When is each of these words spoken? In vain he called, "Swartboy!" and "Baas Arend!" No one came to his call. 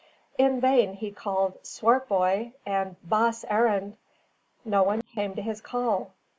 In 0.39 0.59
vain 0.59 0.95
he 0.95 1.11
called, 1.11 1.63
"Swartboy!" 1.63 2.53
and 2.65 2.95
"Baas 3.03 3.45
Arend!" 3.51 3.97
No 4.65 4.81
one 4.81 5.03
came 5.13 5.35
to 5.35 5.43
his 5.43 5.61
call. 5.61 6.13